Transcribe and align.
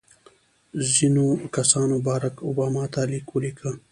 ځینو 0.93 1.25
کسانو 1.55 1.95
بارک 2.07 2.35
اوباما 2.47 2.83
ته 2.93 3.01
لیک 3.09 3.27
ولیکه. 3.31 3.69